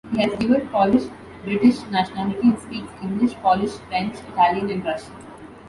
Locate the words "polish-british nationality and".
0.71-2.57